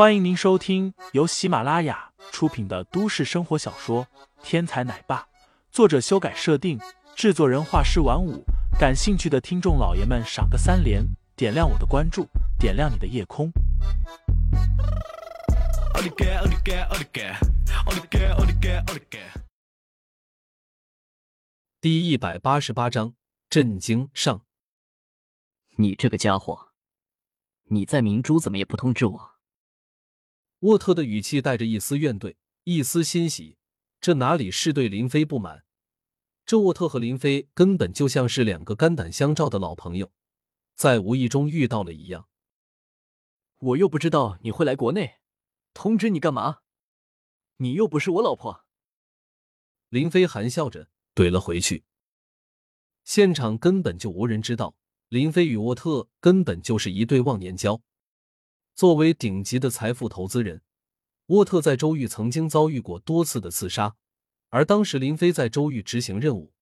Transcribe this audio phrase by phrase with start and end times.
[0.00, 4.06] 欢迎您收听由喜马拉雅出品的都市生活小说
[4.42, 5.18] 《天才奶爸》，
[5.70, 6.80] 作者修改设定，
[7.14, 8.42] 制作人画师晚舞。
[8.78, 11.04] 感兴趣的听众老爷们，赏个三连，
[11.36, 12.26] 点亮我的关注，
[12.58, 13.52] 点亮你的夜空。
[21.78, 23.12] 第一百八十八章
[23.50, 24.40] 震惊上。
[25.76, 26.68] 你这个家伙，
[27.64, 29.39] 你在明珠怎么也不通知我？
[30.60, 33.56] 沃特的语气带着一丝怨怼，一丝欣喜。
[33.98, 35.64] 这哪里是对林飞不满？
[36.44, 40.12] 这沃特和林飞根本就像是两个肝胆相照的老朋友，
[40.74, 42.28] 在无意中遇到了一样。
[43.58, 45.20] 我又不知道你会来国内，
[45.72, 46.58] 通知你干嘛？
[47.56, 48.66] 你又不是我老婆。
[49.88, 51.84] 林飞含笑着怼了回去。
[53.04, 54.76] 现场根本就无人知道，
[55.08, 57.80] 林飞与沃特根本就是一对忘年交。
[58.74, 60.62] 作为顶级的财富投资人，
[61.26, 63.96] 沃特在周玉曾经遭遇过多次的刺杀，
[64.48, 66.52] 而当时林飞在周玉执行任务，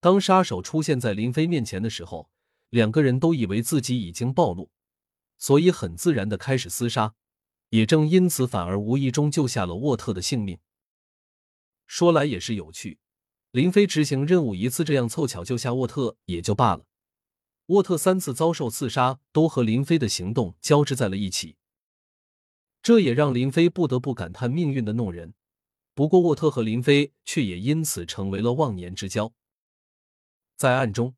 [0.00, 2.28] 当杀手出现在林飞面前的时候，
[2.70, 4.70] 两个人都以为自己已经暴露，
[5.38, 7.14] 所以很自然的开始厮杀，
[7.70, 10.58] 也正因此反而无意中救下了沃特的性命。
[11.86, 12.98] 说来也是有趣，
[13.50, 16.86] 林飞执行任务一次这样凑巧救下沃特也就罢了。
[17.72, 21.56] 沃特三次遭受刺杀，都和林飞的行动交织在了一起，
[22.82, 25.32] 这也让林飞不得不感叹命运的弄人。
[25.94, 29.32] 不过，沃特和林飞却也因此成为了忘年之交。
[30.56, 31.14] 在暗中，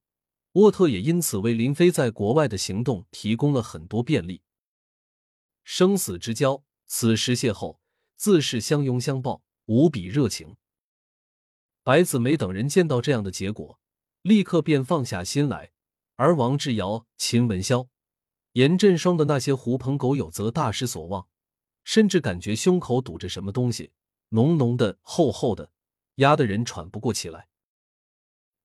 [0.52, 4.42] 沃特也因此为林飞在国外的行动提供了很多便利。
[5.64, 7.78] 生死之交，此时邂逅，
[8.16, 10.56] 自是相拥相抱，无比热情。
[11.82, 13.80] 白子梅等人见到这样的结果，
[14.22, 15.73] 立刻便放下心来。
[16.16, 17.88] 而王志尧、秦文潇、
[18.52, 21.26] 严振双的那些狐朋狗友则大失所望，
[21.82, 23.92] 甚至感觉胸口堵着什么东西，
[24.28, 25.70] 浓浓的、厚厚的，
[26.16, 27.48] 压得人喘不过气来。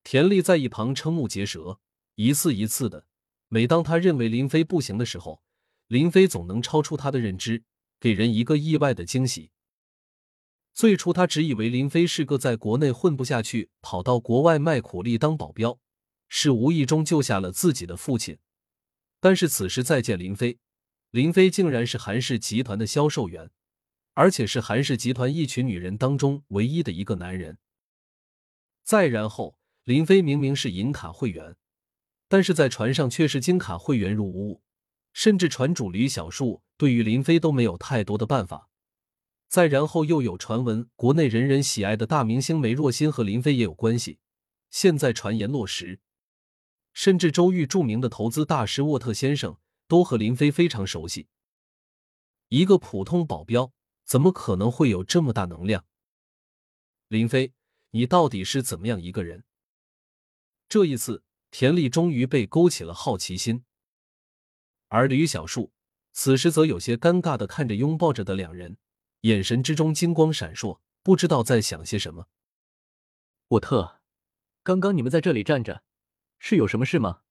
[0.04, 1.80] 田丽在一旁瞠目结舌，
[2.16, 3.08] 一次一次的。
[3.48, 5.42] 每当他认为林飞不行的时候，
[5.88, 7.64] 林飞总能超出他的认知，
[8.00, 9.50] 给人一个意外的惊喜。
[10.72, 15.80] 最初，他只以为林飞是个在国内混不下去，跑到国外卖苦力当保镖。
[16.30, 18.38] 是无意中救下了自己的父亲，
[19.20, 20.60] 但是此时再见林飞，
[21.10, 23.50] 林飞竟然是韩氏集团的销售员，
[24.14, 27.58] 而且是韩氏集团一群女人当中唯一的一个男人。
[28.84, 31.58] 再然后，林飞明明是银卡会员，
[32.28, 34.62] 但是在船上却是金卡会员入屋，
[35.14, 38.70] 甚至船主吕小树对于林飞都没有太多的办法。
[39.48, 44.20] 再然后，又有传闻，国内人人喜爱的大明星梅若欣和林飞也有关系，
[44.70, 46.00] 现在传言落实。
[46.94, 49.58] 甚至周玉著名的投资大师沃特先生
[49.88, 51.28] 都和林飞非常熟悉。
[52.50, 53.72] 一个普通保镖
[54.04, 55.86] 怎么可能会有这么大能量？
[57.08, 57.54] 林飞，
[57.92, 59.44] 你到底是怎么样一个人？
[60.68, 63.64] 这一次，田丽终于被勾起了好奇心，
[64.88, 65.72] 而吕小树
[66.12, 68.78] 此时则有些尴尬的看着拥抱着的两人，
[69.22, 72.28] 眼神之中金光闪烁，不知道在想些什么。
[73.50, 74.02] 沃特，
[74.64, 75.84] 刚刚你们在这里站着。
[76.40, 77.22] 是有什么事吗？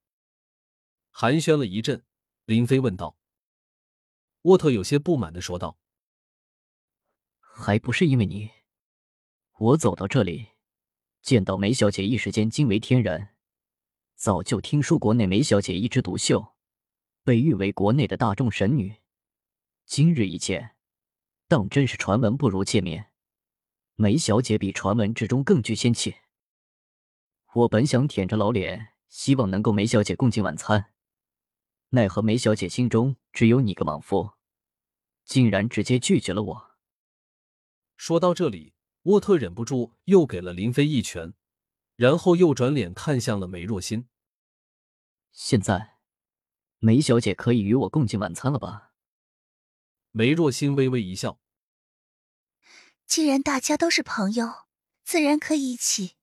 [1.11, 2.05] 寒暄了一阵，
[2.45, 3.19] 林飞问道。
[4.43, 5.79] 沃特有些不满的说道
[7.41, 8.51] ：“还不是因为你，
[9.59, 10.51] 我走到这里，
[11.23, 13.31] 见到梅小姐，一时间惊为天人。
[14.15, 16.55] 早就听说国内梅小姐一枝独秀，
[17.25, 18.95] 被誉为国内的大众神女。
[19.87, 20.77] 今日一见，
[21.49, 23.11] 当真是传闻不如见面。
[23.97, 26.15] 梅小姐比传闻之中更具仙气。
[27.55, 30.93] 我本想舔着老脸。”希望能够梅小姐共进晚餐，
[31.91, 34.33] 奈何梅小姐心中只有你个莽夫，
[35.25, 36.71] 竟然直接拒绝了我。
[37.97, 41.35] 说到这里，沃特忍不住又给了林飞一拳，
[41.97, 44.09] 然后又转脸看向了梅若欣。
[45.33, 45.97] 现在，
[46.79, 48.93] 梅小姐可以与我共进晚餐了吧？
[50.11, 51.41] 梅若欣微微一笑，
[53.07, 54.67] 既然大家都是朋友，
[55.03, 56.17] 自然可以一起。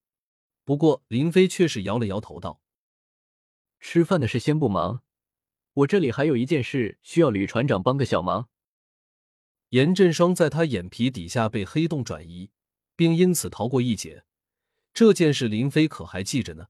[0.63, 2.62] 不过林飞却是摇了摇头道。
[3.80, 5.04] 吃饭的事先不忙，
[5.74, 8.50] 我这里还有一件事需要吕船长帮个小忙。
[9.69, 12.51] 严振双在他眼皮底下被黑洞转移，
[12.95, 14.24] 并因此逃过一劫。
[14.94, 16.68] 这件事林飞可还记着呢。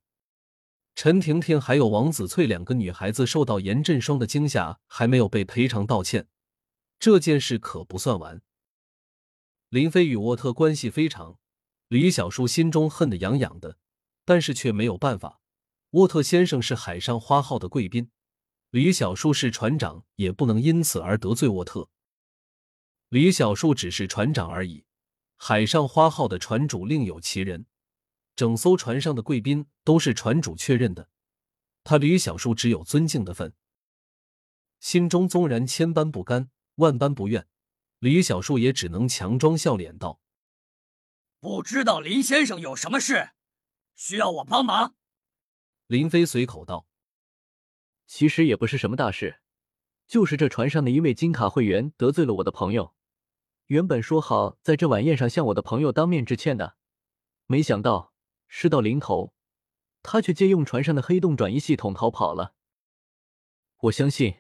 [0.96, 6.28] 陈婷婷还有王子翠两个女孩子受到严振双的惊吓，还没有被赔偿道歉，
[6.98, 8.42] 这件事可不算完。
[9.69, 11.38] 林飞与沃特关系非常，
[11.90, 13.78] 李小树心中恨得痒痒的，
[14.24, 15.42] 但是却没有办法。
[15.95, 18.12] 沃特先生是海上花号的贵宾，
[18.69, 21.89] 李小树是船长，也不能因此而得罪沃特。
[23.07, 24.83] 李小树只是船长而已，
[25.38, 27.65] 海上花号的船主另有其人，
[28.36, 31.07] 整艘船上的贵宾都是船主确认的，
[31.86, 33.53] 他李小树只有尊敬的份。
[34.81, 37.47] 心中纵然千般不甘，万般不愿，
[38.00, 40.19] 李小树也只能强装笑脸道
[41.39, 43.30] ：“不知道林先生有什么事，
[43.95, 44.94] 需要我帮忙？”
[45.88, 46.88] 林飞随口道
[48.08, 49.40] ：“其实也不是什么大事，
[50.08, 52.94] 就是这船上的一位金卡会员得罪了我的朋友，
[53.68, 56.76] 原本说好在这晚宴上向我的朋友当面致歉的，
[57.46, 58.14] 没想到
[58.48, 59.34] 事到临头，
[60.02, 62.56] 他却借用船上的黑洞转移系统逃跑了。
[63.78, 64.36] 我相信。”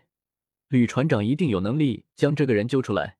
[0.67, 3.19] 吕船长一定有能力将这个人揪出来，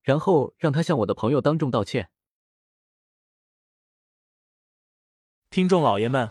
[0.00, 2.08] 然后让他向我的朋友当众道歉。
[5.50, 6.30] 听众老爷们，